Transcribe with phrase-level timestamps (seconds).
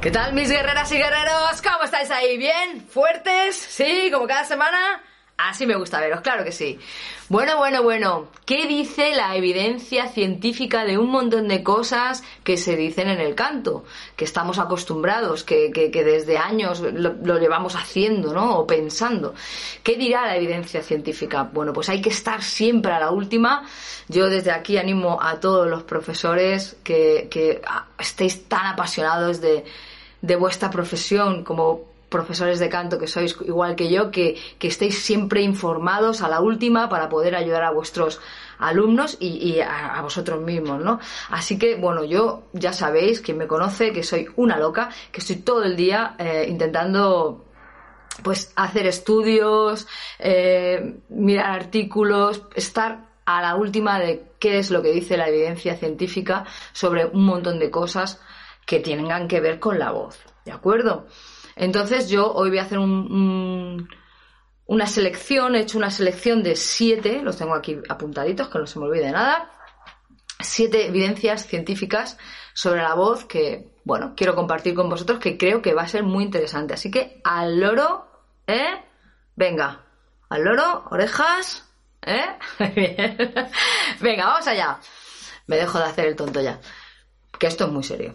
[0.00, 1.60] ¿Qué tal mis guerreras y guerreros?
[1.62, 2.38] ¿Cómo estáis ahí?
[2.38, 2.80] ¿Bien?
[2.88, 3.54] ¿Fuertes?
[3.54, 4.08] ¿Sí?
[4.10, 5.02] ¿Como cada semana?
[5.36, 6.78] Así me gusta veros, claro que sí.
[7.28, 12.76] Bueno, bueno, bueno, ¿qué dice la evidencia científica de un montón de cosas que se
[12.76, 13.84] dicen en el canto?
[14.16, 18.58] Que estamos acostumbrados, que, desde años lo, llevamos haciendo, ¿no?
[18.58, 19.34] O pensando.
[19.82, 21.42] ¿Qué dirá la evidencia científica?
[21.52, 23.66] Bueno, pues hay que estar siempre a la última.
[24.08, 27.60] Yo desde aquí animo a todos los profesores que, que
[27.98, 29.64] estéis tan apasionados de,
[30.22, 35.40] de vuestra profesión como profesores de canto que sois igual que yo, que, estéis siempre
[35.42, 38.20] informados a la última para poder ayudar a vuestros
[38.58, 40.98] alumnos y, a, vosotros mismos, ¿no?
[41.30, 45.36] Así que, bueno, yo ya sabéis, quien me conoce, que soy una loca, que estoy
[45.36, 47.46] todo el día eh, intentando
[48.22, 49.86] pues hacer estudios,
[50.18, 55.76] eh, mirar artículos, estar a la última de qué es lo que dice la evidencia
[55.76, 58.20] científica sobre un montón de cosas
[58.66, 61.06] que tengan que ver con la voz, ¿de acuerdo?
[61.56, 63.86] Entonces yo hoy voy a hacer una
[64.86, 68.86] selección, he hecho una selección de siete, los tengo aquí apuntaditos, que no se me
[68.86, 69.50] olvide nada,
[70.40, 72.18] siete evidencias científicas
[72.54, 76.02] sobre la voz que, bueno, quiero compartir con vosotros que creo que va a ser
[76.02, 76.74] muy interesante.
[76.74, 78.08] Así que al loro,
[78.46, 78.84] ¿eh?
[79.36, 79.84] Venga,
[80.28, 81.68] al loro, orejas,
[82.02, 82.38] ¿eh?
[84.00, 84.78] Venga, vamos allá.
[85.46, 86.60] Me dejo de hacer el tonto ya,
[87.38, 88.14] que esto es muy serio.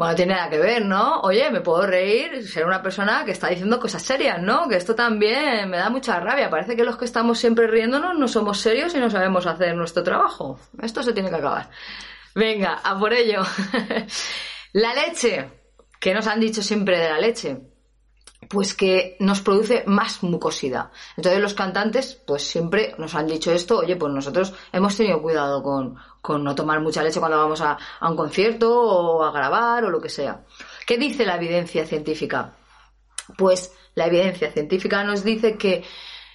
[0.00, 1.20] Bueno, tiene nada que ver, ¿no?
[1.20, 4.66] Oye, me puedo reír, ser una persona que está diciendo cosas serias, ¿no?
[4.66, 6.48] Que esto también me da mucha rabia.
[6.48, 10.02] Parece que los que estamos siempre riéndonos no somos serios y no sabemos hacer nuestro
[10.02, 10.58] trabajo.
[10.80, 11.68] Esto se tiene que acabar.
[12.34, 13.42] Venga, a por ello.
[14.72, 15.50] la leche.
[16.00, 17.58] ¿Qué nos han dicho siempre de la leche?
[18.48, 20.90] Pues que nos produce más mucosidad.
[21.16, 25.62] Entonces los cantantes, pues siempre nos han dicho esto, oye, pues nosotros hemos tenido cuidado
[25.62, 29.90] con, con no tomar mucha leche cuando vamos a, un concierto o a grabar o
[29.90, 30.44] lo que sea.
[30.86, 32.56] ¿Qué dice la evidencia científica?
[33.36, 35.84] Pues la evidencia científica nos dice que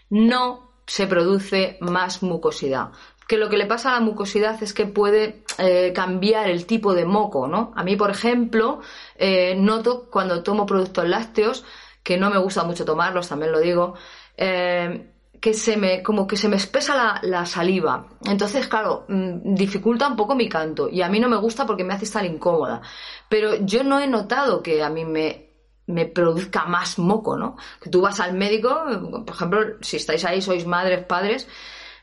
[0.10, 2.92] no se produce más mucosidad.
[3.28, 6.94] Que lo que le pasa a la mucosidad es que puede eh, cambiar el tipo
[6.94, 7.74] de moco, ¿no?
[7.76, 8.82] A mí, por ejemplo,
[9.16, 11.66] eh, noto cuando tomo productos lácteos,
[12.06, 13.96] que no me gusta mucho tomarlos, también lo digo,
[14.38, 15.12] eh,
[15.42, 18.08] que se me, como que se me espesa la, saliva.
[18.26, 20.88] Entonces, claro, mm, dificulta un poco mi canto.
[20.88, 22.82] Y a mí no me gusta porque me hace estar incómoda.
[23.28, 25.50] Pero yo no he notado que a mí me,
[25.88, 27.58] me produzca más moco, ¿no?
[27.82, 28.86] Que tú vas al médico,
[29.26, 31.48] por ejemplo, si estáis ahí, sois madres, padres,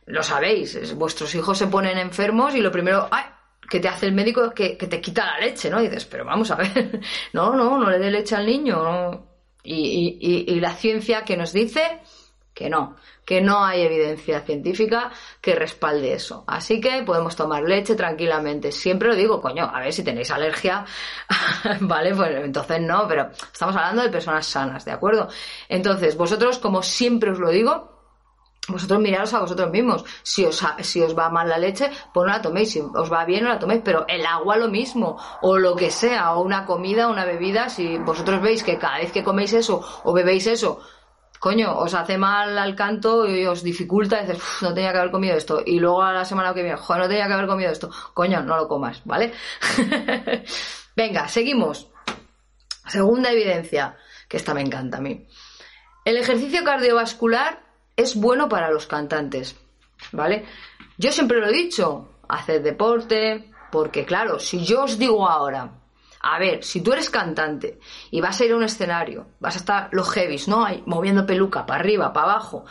[0.07, 3.25] lo sabéis, vuestros hijos se ponen enfermos y lo primero, ¡ay!
[3.71, 5.81] que te hace el médico es que, te quita la leche, ¿no?
[5.81, 7.01] Y dices, pero vamos a ver,
[7.33, 9.32] no, no, no le dé leche al niño,
[9.63, 12.01] y, y la ciencia que nos dice
[12.55, 16.45] que no, que no hay evidencia científica que respalde eso.
[16.47, 18.73] Así que podemos tomar leche tranquilamente.
[18.73, 20.85] Siempre lo digo, coño, a ver si tenéis alergia,
[21.81, 25.29] vale, pues entonces no, pero estamos hablando de personas sanas, ¿de acuerdo?
[25.69, 27.92] Entonces, vosotros, como siempre os lo digo,
[28.69, 30.05] vosotros miraros a vosotros mismos.
[30.23, 32.71] Si os, si os va mal la leche, pues no la toméis.
[32.71, 33.83] Si os va bien, no la toméis.
[33.85, 35.19] Pero el agua lo mismo.
[35.43, 36.35] O lo que sea.
[36.35, 37.69] O una comida, una bebida.
[37.69, 40.81] Si vosotros veis que cada vez que coméis eso o bebéis eso,
[41.41, 44.29] coño, os hace mal al canto y os dificulta, y
[44.63, 45.61] no tenía que haber comido esto.
[45.67, 47.91] Y luego a la semana que viene, joder, no tenía que haber comido esto.
[48.15, 49.33] Coño, no lo comas, ¿vale?
[50.97, 51.91] Venga, seguimos.
[52.87, 53.97] Segunda evidencia,
[54.29, 55.27] que esta me encanta a mí.
[56.05, 57.62] El ejercicio cardiovascular
[57.97, 59.57] es bueno para los cantantes,
[60.13, 60.45] ¿vale?
[60.99, 65.73] Yo siempre lo he dicho, hacer deporte, porque claro, si yo os digo ahora,
[66.21, 67.81] a ver, si tú eres cantante
[68.11, 70.65] y vas a ir a un escenario, vas a estar los heavies, ¿no?
[70.65, 72.65] Ahí, moviendo peluca para arriba, para abajo,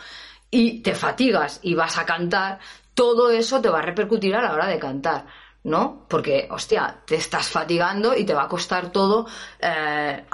[0.50, 2.60] y te fatigas y vas a cantar,
[2.94, 5.26] todo eso te va a repercutir a la hora de cantar.
[5.64, 6.06] ¿No?
[6.08, 9.28] Porque, hostia, te estás fatigando y te va a costar todo
[9.60, 10.26] eh,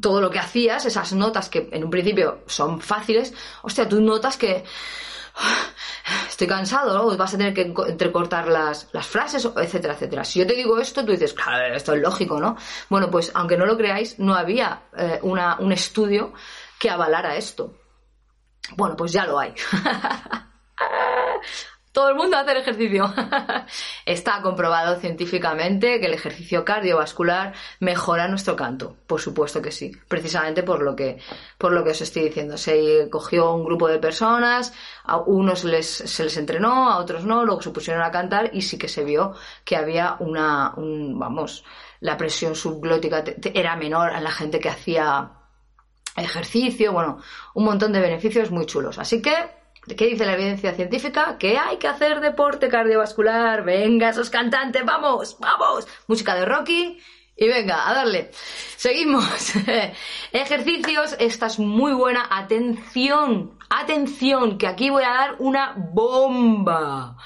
[0.00, 4.36] todo lo que hacías, esas notas que en un principio son fáciles, hostia, tú notas
[4.36, 4.64] que
[6.28, 7.16] estoy cansado, ¿no?
[7.16, 10.24] Vas a tener que entrecortar las, las frases, etcétera, etcétera.
[10.24, 12.56] Si yo te digo esto, tú dices, claro, esto es lógico, ¿no?
[12.88, 16.32] Bueno, pues aunque no lo creáis, no había eh, una, un estudio
[16.78, 17.74] que avalara esto.
[18.76, 19.54] Bueno, pues ya lo hay.
[21.96, 23.10] todo el mundo a hacer ejercicio.
[24.04, 28.96] Está comprobado científicamente que el ejercicio cardiovascular mejora nuestro canto.
[29.06, 29.92] Por supuesto que sí.
[30.06, 31.16] Precisamente por lo que,
[31.56, 32.58] por lo que os estoy diciendo.
[32.58, 37.46] Se cogió un grupo de personas, a unos les, se les entrenó, a otros no,
[37.46, 39.32] luego se pusieron a cantar y sí que se vio
[39.64, 41.64] que había una, vamos,
[42.00, 45.30] la presión subglótica era menor a la gente que hacía
[46.14, 47.22] ejercicio, bueno,
[47.54, 48.98] un montón de beneficios muy chulos.
[48.98, 49.64] Así que
[49.94, 51.36] ¿Qué dice la evidencia científica?
[51.38, 53.64] Que hay que hacer deporte cardiovascular.
[53.64, 55.86] Venga, esos cantantes, vamos, vamos.
[56.08, 56.98] Música de Rocky
[57.36, 58.30] y venga, a darle.
[58.76, 59.52] Seguimos.
[60.32, 62.26] Ejercicios, esta es muy buena.
[62.30, 67.16] Atención, atención, que aquí voy a dar una bomba.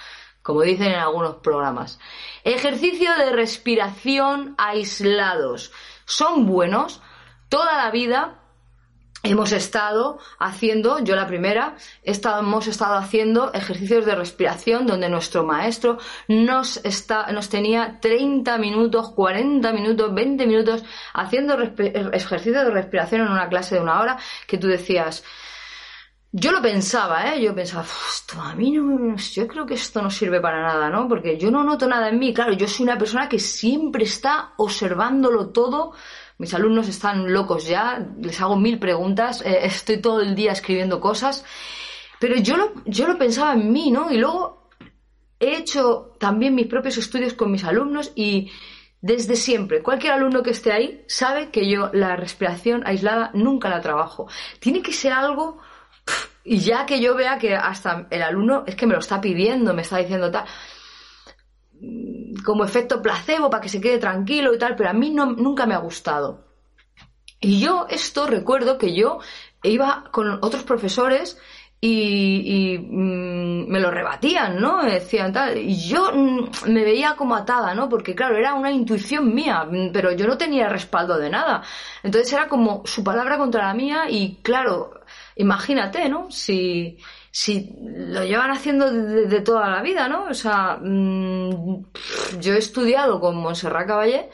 [0.43, 2.01] Como dicen en algunos programas.
[2.45, 5.73] Ejercicio de respiración aislados.
[6.06, 7.01] Son buenos
[7.49, 8.40] toda la vida
[9.22, 15.99] hemos estado haciendo, yo la primera, hemos estado haciendo ejercicios de respiración donde nuestro maestro
[16.28, 23.28] nos, está, nos tenía 30 minutos, 40 minutos, 20 minutos haciendo ejercicios de respiración en
[23.28, 25.22] una clase de una hora que tú decías,
[26.32, 27.43] yo lo pensaba, ¿eh?
[27.43, 31.08] Yo pensaba, esto a mí no, yo creo que esto no sirve para nada, ¿no?
[31.08, 32.32] Porque yo no noto nada en mí.
[32.32, 35.93] Claro, yo soy una persona que siempre está observándolo todo
[36.41, 40.99] mis alumnos están locos ya, les hago mil preguntas, eh, estoy todo el día escribiendo
[40.99, 41.45] cosas,
[42.19, 44.11] pero yo lo, yo lo pensaba en mí, ¿no?
[44.11, 44.71] Y luego
[45.39, 48.51] he hecho también mis propios estudios con mis alumnos y
[49.03, 53.83] desde siempre, cualquier alumno que esté ahí sabe que yo la respiración aislada nunca la
[53.83, 54.27] trabajo.
[54.61, 55.59] Tiene que ser algo
[56.43, 59.75] y ya que yo vea que hasta el alumno es que me lo está pidiendo,
[59.75, 60.45] me está diciendo tal,
[62.43, 65.67] como efecto placebo para que se quede tranquilo y tal, pero a mí no, nunca
[65.67, 66.45] me ha gustado.
[67.41, 69.21] Y yo esto recuerdo que yo
[69.63, 71.39] iba con otros profesores
[71.83, 74.85] y, mm, me lo rebatían, ¿no?
[74.85, 75.57] decían tal.
[75.57, 77.89] Y yo mm, me veía como atada, ¿no?
[77.89, 81.63] Porque claro, era una intuición mía, pero yo no tenía respaldo de nada.
[82.03, 85.01] Entonces era como su palabra contra la mía y claro,
[85.37, 86.31] imagínate, ¿no?
[86.31, 86.99] Si,
[87.31, 90.25] si lo llevan haciendo de, toda la vida, ¿no?
[90.25, 91.85] O sea, mm,
[92.41, 94.31] yo he estudiado con Montserrat Caballé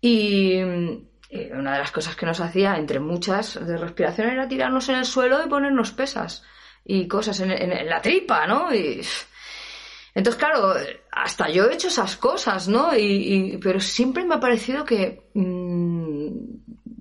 [0.00, 4.96] y, una de las cosas que nos hacía, entre muchas, de respiración era tirarnos en
[4.96, 6.44] el suelo y ponernos pesas
[6.84, 8.72] y cosas en, la tripa, ¿no?
[8.74, 9.00] Y,
[10.14, 10.74] entonces, claro,
[11.10, 12.94] hasta yo he hecho esas cosas, ¿no?
[12.96, 16.28] Y, pero siempre me ha parecido que mm,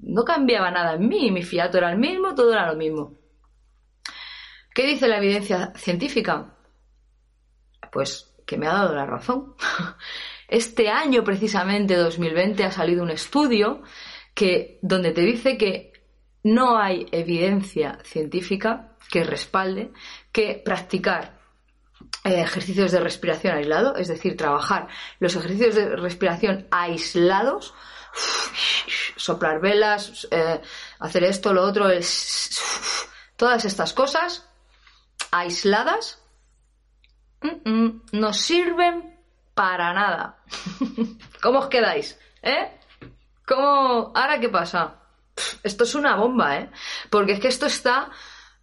[0.03, 3.20] no cambiaba nada en mí, mi fiato era el mismo, todo era lo mismo.
[4.73, 6.55] ¿Qué dice la evidencia científica?
[7.91, 9.55] Pues que me ha dado la razón.
[10.47, 13.83] Este año, precisamente 2020, ha salido un estudio
[14.33, 15.93] que, donde te dice que
[16.43, 19.93] no hay evidencia científica que respalde
[20.33, 21.39] que practicar
[22.25, 24.89] eh, ejercicios de respiración aislado, es decir, trabajar
[25.19, 27.73] los ejercicios de respiración aislados,
[29.15, 30.59] soplar velas, eh,
[30.99, 31.87] hacer esto, lo otro,
[33.37, 34.50] todas estas cosas
[35.31, 36.21] aisladas
[38.11, 39.19] no sirven
[39.53, 40.37] para nada.
[41.41, 42.19] ¿Cómo os quedáis?
[42.41, 42.79] ¿Eh?
[43.45, 44.11] ¿Cómo?
[44.15, 44.95] ¿Ahora qué pasa?
[45.63, 46.69] Esto es una bomba, ¿eh?
[47.09, 48.09] Porque es que esto está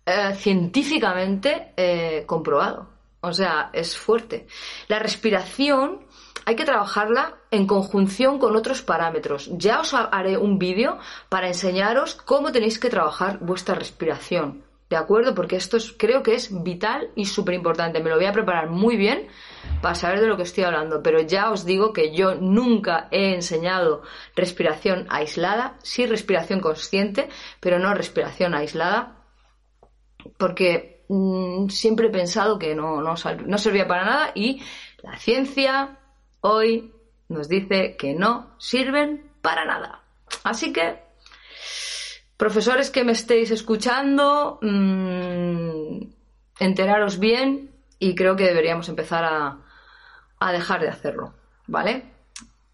[0.06, 2.88] eh, científicamente eh, comprobado.
[3.20, 4.46] O sea, es fuerte.
[4.86, 6.06] La respiración
[6.44, 9.50] hay que trabajarla en conjunción con otros parámetros.
[9.52, 10.98] Ya os haré un vídeo
[11.28, 14.67] para enseñaros cómo tenéis que trabajar vuestra respiración.
[14.88, 15.34] ¿De acuerdo?
[15.34, 18.00] Porque esto creo que es vital y súper importante.
[18.00, 19.28] Me lo voy a preparar muy bien
[19.82, 21.02] para saber de lo que estoy hablando.
[21.02, 24.02] Pero ya os digo que yo nunca he enseñado
[24.34, 27.28] respiración aislada, sí respiración consciente,
[27.60, 29.24] pero no respiración aislada.
[30.38, 33.14] Porque mm, siempre he pensado que no, no,
[33.46, 34.62] no servía para nada y
[35.02, 35.98] la ciencia
[36.40, 36.94] hoy
[37.28, 40.02] nos dice que no sirven para nada.
[40.44, 41.07] Así que
[42.38, 46.02] Profesores que me estéis escuchando, mm,
[46.60, 51.34] enteraros bien y creo que deberíamos empezar a, dejar de hacerlo,
[51.66, 52.04] ¿vale?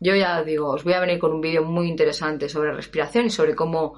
[0.01, 3.31] Yo ya digo, os voy a venir con un vídeo muy interesante sobre respiración y
[3.31, 3.95] sobre cómo,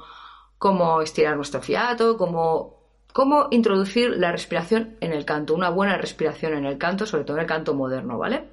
[0.56, 6.54] cómo estirar nuestro fiato, cómo, cómo introducir la respiración en el canto, una buena respiración
[6.54, 8.44] en el canto, sobre todo en el canto moderno, ¿vale?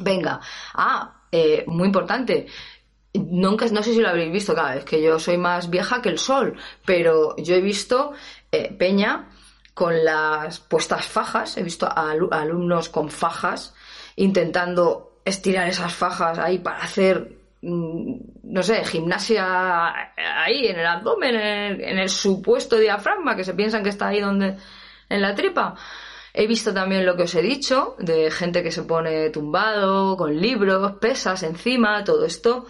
[0.00, 0.38] Venga,
[0.74, 2.46] ah, eh, muy importante,
[3.14, 6.10] Nunca, no sé si lo habréis visto, cada vez que yo soy más vieja que
[6.10, 8.12] el sol, pero yo he visto
[8.52, 9.28] eh, Peña
[9.74, 13.74] con las puestas fajas, he visto a alumnos con fajas
[14.16, 18.14] intentando estirar esas fajas ahí para hacer, mm,
[18.44, 23.88] no sé, gimnasia ahí en el abdomen, en el, supuesto diafragma, que se piensan que
[23.88, 24.56] está ahí donde,
[25.08, 25.74] en la tripa.
[26.32, 30.38] He visto también lo que os he dicho, de gente que se pone tumbado, con
[30.38, 32.66] libros, pesas encima, todo esto.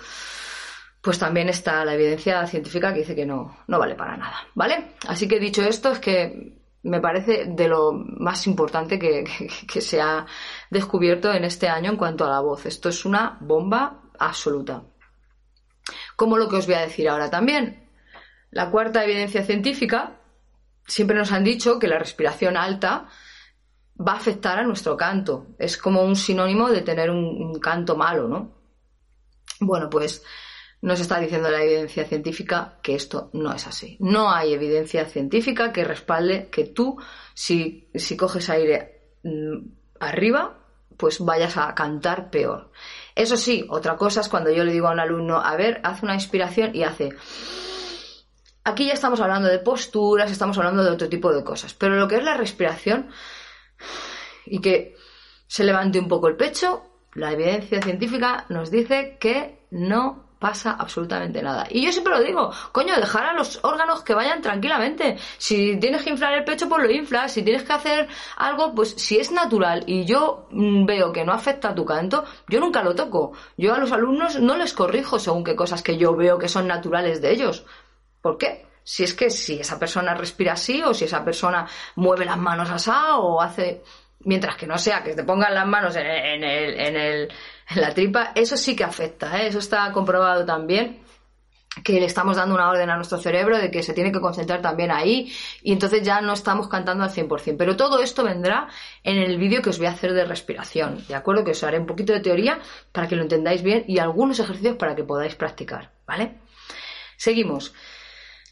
[1.01, 4.97] Pues también está la evidencia científica que dice que no, no vale para nada, ¿vale?
[5.09, 9.25] Así que dicho esto, es que me parece de lo más importante que,
[9.73, 10.27] que, se ha
[10.71, 12.67] descubierto en este año en cuanto a la voz.
[12.67, 14.85] Esto es una bomba absoluta.
[16.17, 17.89] Como lo que os voy a decir ahora también.
[18.51, 20.21] La cuarta evidencia científica,
[20.87, 23.09] siempre nos han dicho que la respiración alta
[24.07, 25.49] va a afectar a nuestro canto.
[25.59, 28.53] Es como un sinónimo de tener un, canto malo, ¿no?
[29.61, 30.25] Bueno, pues
[30.83, 33.99] nos está diciendo la evidencia científica que esto no es así.
[34.01, 36.97] No hay evidencia científica que respalde que tú,
[37.35, 39.59] si, si coges aire mm,
[40.01, 40.57] arriba,
[40.97, 42.71] pues vayas a cantar peor.
[43.15, 46.03] Eso sí, otra cosa es cuando yo le digo a un alumno, a ver, haz
[46.03, 47.11] una inspiración y hace...
[48.65, 52.07] Aquí ya estamos hablando de posturas, estamos hablando de otro tipo de cosas, pero lo
[52.07, 53.09] que es la respiración,
[54.47, 54.97] y que
[55.47, 56.83] se levante un poco el pecho,
[57.15, 61.67] la evidencia científica nos dice que no pasa absolutamente nada.
[61.71, 65.19] Y yo siempre lo digo, coño, dejar a los órganos que vayan tranquilamente.
[65.37, 67.33] Si tienes que inflar el pecho, pues lo inflas.
[67.33, 71.33] Si tienes que hacer algo, pues si es natural y yo mm, veo que no
[71.33, 73.33] afecta a tu canto, yo nunca lo toco.
[73.59, 76.67] Yo a los alumnos no les corrijo según qué cosas que yo veo que son
[76.67, 77.67] naturales de ellos.
[78.23, 78.70] ¿Por qué?
[78.91, 82.71] Si es que si esa persona respira así o si esa persona mueve las manos
[82.71, 83.85] así o hace
[84.25, 87.29] mientras que no sea que te pongan las manos en, en, el,
[87.71, 89.47] en la tripa, eso sí que afecta, ¿eh?
[89.47, 91.05] eso está comprobado también
[91.85, 94.61] que le estamos dando una orden a nuestro cerebro de que se tiene que concentrar
[94.61, 95.33] también ahí
[95.63, 97.55] y entonces ya no estamos cantando al 100%.
[97.57, 98.67] Pero todo esto vendrá
[99.05, 101.45] en el vídeo que os voy a hacer de respiración, ¿de acuerdo?
[101.45, 102.59] Que os haré un poquito de teoría
[102.91, 106.41] para que lo entendáis bien y algunos ejercicios para que podáis practicar, ¿vale?
[107.17, 107.73] Seguimos.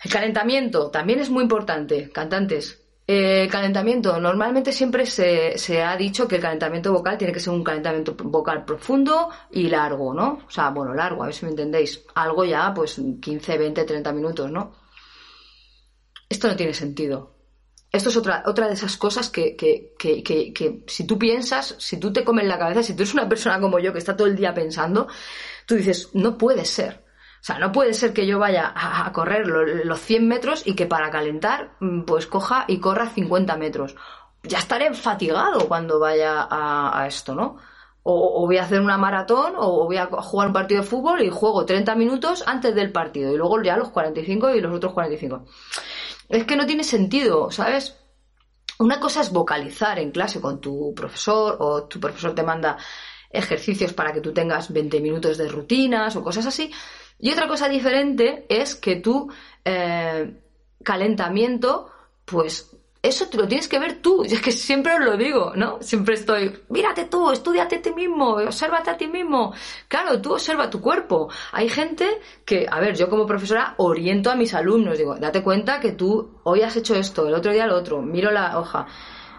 [0.02, 2.84] El calentamiento también es muy importante, cantantes.
[3.06, 7.64] El calentamiento, normalmente siempre se, ha dicho que el calentamiento vocal tiene que ser un
[7.64, 10.42] calentamiento vocal profundo y largo, ¿no?
[10.46, 12.04] O sea, bueno, largo, a ver si me entendéis.
[12.14, 14.72] Algo ya, pues 15, 20, 30 minutos, ¿no?
[16.28, 17.34] Esto no tiene sentido.
[17.90, 21.96] Esto es otra, otra de esas cosas que, que, que, que, si tú piensas, si
[21.96, 24.28] tú te comes la cabeza, si tú eres una persona como yo que está todo
[24.28, 25.08] el día pensando,
[25.64, 27.07] tú dices, no puede ser.
[27.40, 30.86] O sea, no puede ser que yo vaya a, correr los 100 metros y que
[30.86, 33.94] para calentar, mm, pues coja y corra 50 metros.
[34.42, 37.56] Ya estaré fatigado cuando vaya a, esto, ¿no?
[38.02, 41.30] O, voy a hacer una maratón o voy a jugar un partido de fútbol y
[41.30, 45.44] juego 30 minutos antes del partido y luego ya los 45 y los otros 45.
[46.28, 47.96] Es que no tiene sentido, ¿sabes?
[48.78, 52.78] Una cosa es vocalizar en clase con tu profesor o tu profesor te manda
[53.30, 56.70] ejercicios para que tú tengas 20 minutos de rutinas o cosas así,
[57.18, 59.30] y otra cosa diferente es que tu
[59.64, 60.40] eh,
[60.82, 61.90] calentamiento,
[62.24, 62.70] pues
[63.02, 64.24] eso te lo tienes que ver tú.
[64.28, 65.78] Y es que siempre os lo digo, ¿no?
[65.80, 69.52] Siempre estoy, mírate tú, estudiate a ti mismo, obsérvate a ti mismo.
[69.88, 71.28] Claro, tú observa tu cuerpo.
[71.52, 75.80] Hay gente que, a ver, yo como profesora oriento a mis alumnos, digo, date cuenta
[75.80, 78.86] que tú hoy has hecho esto, el otro día lo otro, miro la hoja.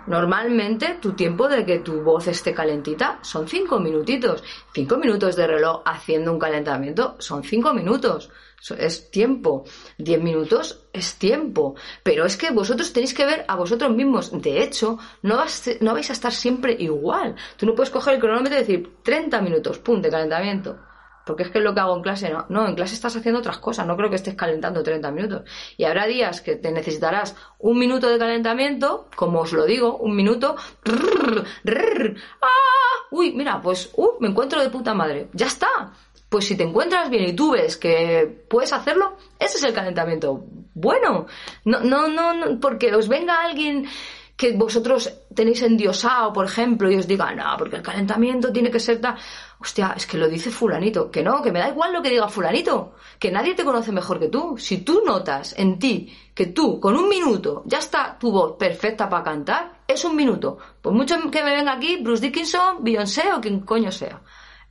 [0.07, 4.43] Normalmente tu tiempo de que tu voz esté calentita son cinco minutitos.
[4.73, 8.29] Cinco minutos de reloj haciendo un calentamiento son cinco minutos.
[8.77, 9.63] Es tiempo.
[9.97, 11.75] Diez minutos es tiempo.
[12.03, 14.31] Pero es que vosotros tenéis que ver a vosotros mismos.
[14.41, 15.43] De hecho, no,
[15.81, 17.35] no vais a estar siempre igual.
[17.57, 20.88] Tú no puedes coger el cronómetro y decir 30 minutos, pum, de calentamiento
[21.29, 23.37] porque es que es lo que hago en clase, no, no, en clase estás haciendo
[23.37, 25.43] otras cosas, no creo que estés calentando 30 minutos.
[25.77, 30.15] Y habrá días que te necesitarás un minuto de calentamiento, como os lo digo, un
[30.15, 30.55] minuto,
[32.41, 32.49] ¡ah!
[33.11, 35.93] uy, mira, pues, uh, me encuentro de puta madre, ya está.
[36.29, 40.45] Pues si te encuentras bien y tú ves que puedes hacerlo, ese es el calentamiento.
[40.73, 41.27] Bueno,
[41.65, 43.87] no, no, no, porque os venga alguien
[44.35, 48.79] que vosotros tenéis endiosado, por ejemplo, y os diga, no, porque el calentamiento tiene que
[48.79, 49.15] ser tal
[49.59, 52.29] hostia, es que lo dice fulanito, que no, que me da igual lo que diga
[52.29, 54.57] fulanito, que nadie te conoce mejor que tú.
[54.57, 59.09] Si tú notas en ti que tú, con un minuto, ya está tu voz perfecta
[59.09, 60.57] para cantar, es un minuto.
[60.81, 64.21] Por mucho que me venga aquí Bruce Dickinson, Beyoncé o quien coño sea.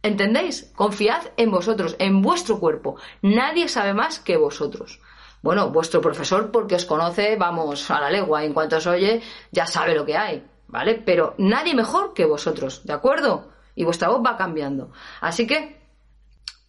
[0.03, 0.73] ¿Entendéis?
[0.75, 2.97] Confiad en vosotros, en vuestro cuerpo.
[3.21, 5.01] Nadie sabe más que vosotros.
[5.43, 9.21] Bueno, vuestro profesor, porque os conoce, vamos, a la legua, en cuanto os oye,
[9.53, 10.95] ya sabe lo que hay, ¿vale?
[10.95, 13.58] Pero nadie mejor que vosotros, ¿de acuerdo?
[13.79, 14.91] Y vuestra voz va cambiando.
[15.21, 15.81] Así que,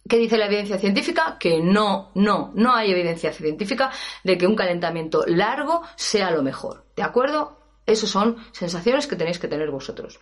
[0.08, 1.38] ¿qué dice la evidencia científica?
[1.40, 3.90] Que no, no, no hay evidencia científica
[4.22, 6.84] de que un calentamiento largo sea lo mejor.
[6.94, 7.58] ¿De acuerdo?
[7.84, 10.20] Esas son sensaciones que tenéis que tener vosotros.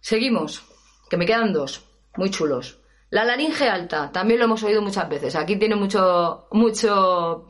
[0.00, 0.62] Seguimos,
[1.10, 1.84] que me quedan dos,
[2.16, 2.78] muy chulos.
[3.12, 5.36] La laringe alta, también lo hemos oído muchas veces.
[5.36, 7.46] Aquí tiene mucho, mucho,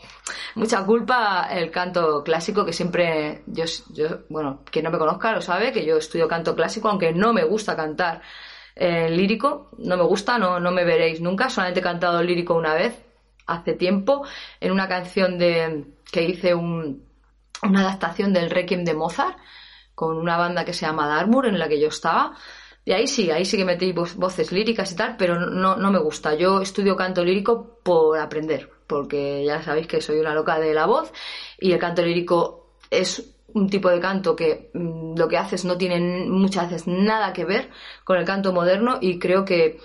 [0.57, 3.65] mucha culpa el canto clásico que siempre, yo,
[4.29, 7.45] bueno, quien no me conozca lo sabe, que yo estudio canto clásico, aunque no me
[7.45, 8.23] gusta cantar
[8.75, 12.75] eh, lírico, no me gusta, no, no me veréis nunca, solamente he cantado lírico una
[12.75, 13.01] vez,
[13.47, 14.27] hace tiempo,
[14.59, 17.07] en una canción de, que hice un,
[17.63, 19.39] una adaptación del Requiem de Mozart,
[19.95, 22.35] con una banda que se llama Darmur, en la que yo estaba,
[22.85, 25.99] y ahí sí, ahí sí que metí voces líricas y tal, pero no, no me
[25.99, 26.35] gusta.
[26.35, 30.87] Yo estudio canto lírico por aprender, porque ya sabéis que soy una loca de la
[30.87, 31.13] voz
[31.59, 35.79] y el canto lírico es un tipo de canto que mm, lo que haces no
[35.79, 37.71] tiene muchas veces nada que ver
[38.05, 39.79] con el canto moderno y creo que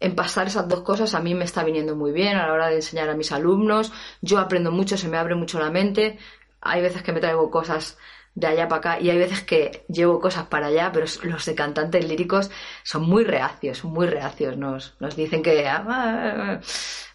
[0.00, 2.68] en pasar esas dos cosas a mí me está viniendo muy bien a la hora
[2.68, 3.92] de enseñar a mis alumnos.
[4.20, 6.18] Yo aprendo mucho, se me abre mucho la mente.
[6.60, 7.96] Hay veces que me traigo cosas
[8.34, 11.54] de allá para acá y hay veces que llevo cosas para allá, pero los de
[11.54, 12.50] cantantes líricos
[12.82, 14.56] son muy reacios, muy reacios.
[14.56, 15.68] Nos, nos dicen que...
[15.68, 16.60] Ah, ah, ah,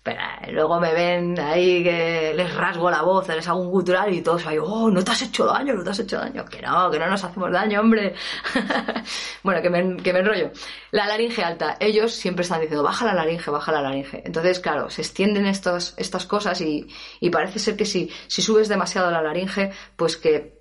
[0.07, 0.21] pero
[0.53, 4.47] luego me ven ahí que les rasgo la voz, les hago un gutural y todos
[4.47, 6.45] ahí, oh, no te has hecho daño, no te has hecho daño.
[6.45, 8.15] Que no, que no nos hacemos daño, hombre.
[9.43, 10.51] bueno, que me, que me enrollo.
[10.91, 14.21] La laringe alta, ellos siempre están diciendo, baja la laringe, baja la laringe.
[14.25, 16.87] Entonces, claro, se extienden estos, estas cosas y,
[17.19, 20.56] y parece ser que si, si subes demasiado la laringe, pues que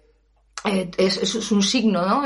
[0.66, 2.22] eh, es, un signo, ¿no?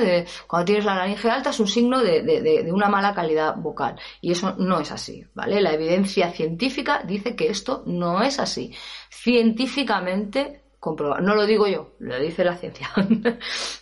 [0.47, 3.99] cuando tienes la laringe alta es un signo de, una mala calidad vocal.
[4.21, 5.61] Y eso no es así, ¿vale?
[5.61, 8.75] La evidencia científica dice que esto no es así.
[9.11, 11.21] Científicamente comprobado.
[11.21, 12.91] No lo digo yo, lo dice la ciencia.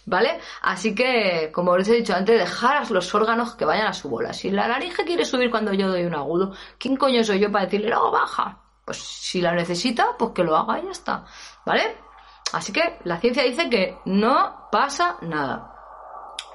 [0.07, 0.41] ¿Vale?
[0.63, 4.33] Así que, como os he dicho antes, dejar los órganos que vayan a su bola.
[4.33, 7.67] Si la laringe quiere subir cuando yo doy un agudo, ¿quién coño soy yo para
[7.67, 8.61] decirle, no, baja?
[8.85, 11.25] Pues si la necesita, pues que lo haga y ya está.
[11.65, 12.08] ¿Vale?
[12.53, 15.75] Así que la ciencia dice que no pasa nada.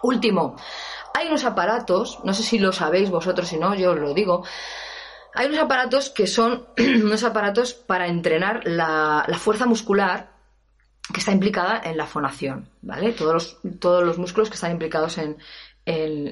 [0.02, 0.56] Último,
[1.14, 4.44] hay unos aparatos, no sé si lo sabéis vosotros, si no, yo os lo digo.
[5.34, 10.32] Hay unos aparatos que son unos aparatos para entrenar la, fuerza muscular
[11.14, 13.14] que está implicada en la fonación, ¿vale?
[13.14, 15.38] Todos los, todos los músculos que están implicados en,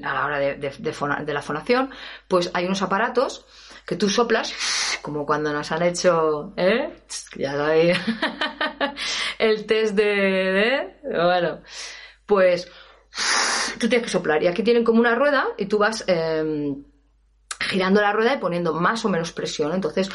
[0.06, 1.92] a la hora de, de, la fonación,
[2.28, 3.46] pues hay unos aparatos
[3.86, 4.54] que tú soplas,
[5.02, 7.04] como cuando nos han hecho, ¿eh?
[7.36, 7.98] Ya sabéis,
[9.42, 11.62] el test de, bueno,
[12.28, 12.72] pues
[13.80, 16.84] tú tienes que soplar y aquí tienen como una rueda y tú vas em,
[17.60, 20.10] girando la rueda y poniendo más o menos presión, entonces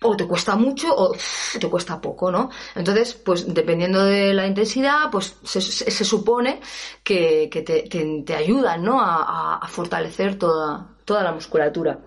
[0.00, 1.16] o te cuesta mucho o
[1.58, 2.50] te cuesta poco, ¿no?
[2.76, 6.60] Entonces, pues dependiendo de la intensidad, pues se, supone
[7.02, 9.00] que, te, ayudan, ¿no?
[9.00, 11.98] A, a fortalecer toda, toda la musculatura.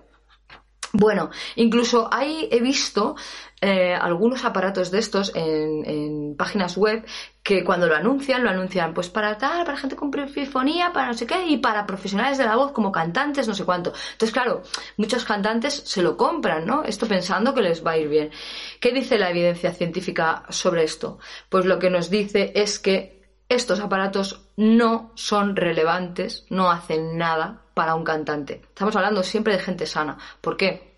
[0.93, 3.15] Bueno, incluso ahí he visto
[3.62, 7.06] eh, algunos aparatos de estos en, páginas web
[7.43, 11.13] que cuando lo anuncian, lo anuncian pues para tal, para gente con prefifonía, para no
[11.13, 13.93] sé qué, y para profesionales de la voz como cantantes, no sé cuánto.
[14.13, 14.63] Entonces, claro,
[14.97, 16.84] muchos cantantes se lo compran, ¿no?
[16.84, 18.32] Esto pensando que les va a ir bien.
[18.80, 21.19] ¿Qué dice la evidencia científica sobre esto?
[21.49, 27.63] Pues lo que nos dice es que estos aparatos no son relevantes, no hacen nada
[27.79, 28.59] para un cantante.
[28.67, 30.17] Estamos hablando siempre de gente sana.
[30.41, 30.91] ¿Por qué?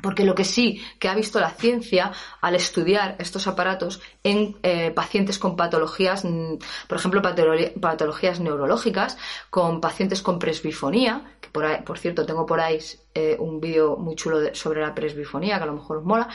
[0.00, 4.92] Porque lo que sí que ha visto la ciencia al estudiar estos aparatos en eh,
[4.92, 9.18] pacientes con patologías, mm, por ejemplo, patologías neurológicas,
[9.50, 12.78] con pacientes con presbifonía, que por, ahí, por cierto tengo por ahí
[13.12, 16.28] eh, un vídeo muy chulo sobre la presbifonía, que a lo mejor os mola,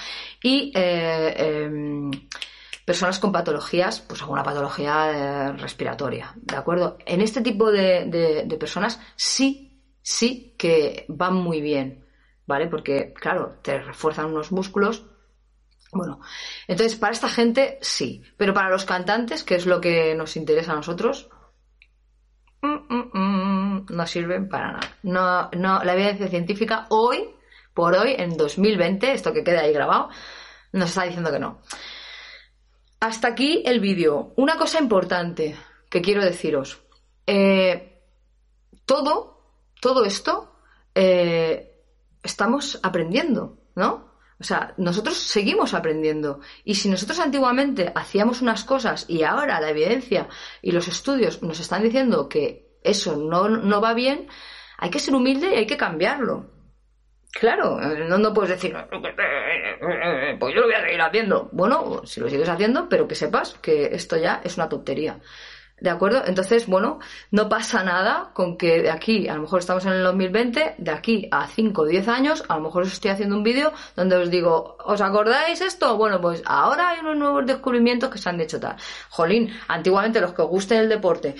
[0.43, 2.11] y eh, em,
[2.83, 6.97] personas con patologías, pues alguna patología respiratoria, ¿de acuerdo?
[7.05, 9.68] En este tipo de personas sí
[10.09, 12.03] sí que van muy bien,
[12.47, 12.65] ¿vale?
[12.65, 15.05] Porque, claro, te refuerzan unos músculos.
[15.91, 16.19] Bueno,
[16.67, 20.71] entonces para esta gente sí, pero para los cantantes, que es lo que nos interesa
[20.71, 21.29] a nosotros,
[22.61, 24.97] mm, mm, mm, no sirven para nada.
[25.03, 27.29] No, no, la evidencia científica hoy,
[27.75, 30.09] por hoy, en 2020, esto que queda ahí grabado,
[30.71, 31.61] nos está diciendo que no.
[32.99, 34.33] Hasta aquí el vídeo.
[34.37, 35.55] Una cosa importante
[35.87, 36.81] que quiero deciros.
[37.27, 38.01] Eh,
[38.85, 39.38] todo
[39.79, 40.55] todo esto
[40.95, 41.71] eh,
[42.23, 44.09] estamos aprendiendo, ¿no?
[44.39, 46.39] O sea, nosotros seguimos aprendiendo.
[46.63, 50.29] Y si nosotros antiguamente hacíamos unas cosas y ahora la evidencia
[50.61, 54.27] y los estudios nos están diciendo que eso no, va bien,
[54.77, 56.51] hay que ser humilde y hay que cambiarlo.
[57.31, 58.75] Claro, no, no puedes decir,
[60.39, 61.49] pues yo lo voy a seguir haciendo.
[61.51, 65.19] Bueno, si lo sigues haciendo, pero que sepas que esto ya es una tontería.
[65.81, 66.23] ¿De acuerdo?
[66.25, 66.99] Entonces, bueno,
[67.31, 70.91] no pasa nada con que de aquí, a lo mejor estamos en el 2020, de
[70.91, 74.17] aquí a 5 o 10 años, a lo mejor os estoy haciendo un vídeo donde
[74.17, 75.95] os digo, ¿os acordáis esto?
[75.97, 78.75] Bueno, pues ahora hay unos nuevos descubrimientos que se han hecho tal.
[79.09, 81.35] Jolín, antiguamente los que os guste el deporte,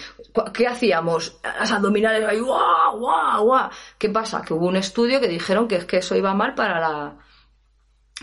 [0.54, 1.40] ¿qué hacíamos?
[1.44, 3.70] Las abdominales ahí, ¡guau, guau, guau!
[3.98, 4.42] ¿Qué pasa?
[4.42, 7.18] Que hubo un estudio que dijeron que es que eso iba mal para la,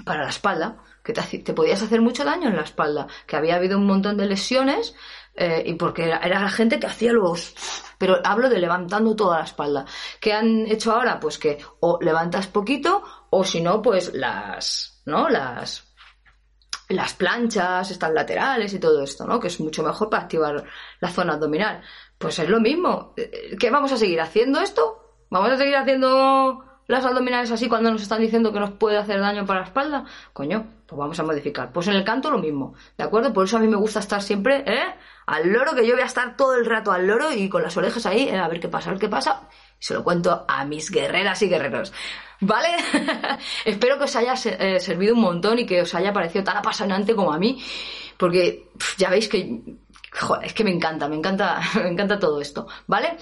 [0.04, 0.76] para la espalda
[1.06, 4.16] que te, te, podías hacer mucho daño en la espalda, que había habido un montón
[4.16, 4.96] de lesiones
[5.36, 7.54] eh, y porque era, era, la gente que hacía los...
[7.98, 9.84] Pero hablo de levantando toda la espalda.
[10.20, 11.20] ¿Qué han hecho ahora?
[11.20, 15.02] Pues que o levantas poquito o si no, pues las...
[15.04, 15.28] ¿no?
[15.28, 15.84] Las...
[16.88, 19.40] Las planchas, estas laterales y todo esto, ¿no?
[19.40, 20.64] Que es mucho mejor para activar
[21.00, 21.82] la zona abdominal.
[22.16, 23.12] Pues es lo mismo.
[23.58, 25.06] ¿Qué vamos a seguir haciendo esto?
[25.28, 29.20] ¿Vamos a seguir haciendo las abdominales así cuando nos están diciendo que nos puede hacer
[29.20, 30.04] daño para la espalda?
[30.32, 31.72] Coño, pues vamos a modificar.
[31.72, 33.32] Pues en el canto lo mismo, ¿de acuerdo?
[33.32, 34.94] Por eso a mí me gusta estar siempre, ¿eh?
[35.26, 37.76] Al loro, que yo voy a estar todo el rato al loro y con las
[37.76, 38.38] orejas ahí, ¿eh?
[38.38, 39.48] a ver qué pasa, a ver qué pasa.
[39.78, 41.92] Se lo cuento a mis guerreras y guerreros.
[42.40, 42.68] ¿Vale?
[43.64, 47.14] Espero que os haya eh, servido un montón y que os haya parecido tan apasionante
[47.14, 47.62] como a mí.
[48.16, 49.60] Porque ya veis que
[50.18, 53.16] Joder, es que me encanta, me encanta, me encanta todo esto, ¿vale?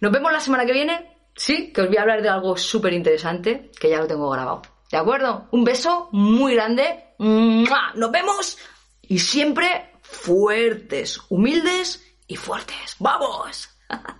[0.00, 2.92] Nos vemos la semana que viene, sí, que os voy a hablar de algo súper
[2.92, 4.62] interesante, que ya lo tengo grabado.
[4.90, 5.48] ¿De acuerdo?
[5.50, 7.04] Un beso muy grande.
[7.18, 8.58] Nos vemos
[9.02, 12.96] y siempre fuertes, humildes y fuertes.
[12.98, 13.68] ¡Vamos!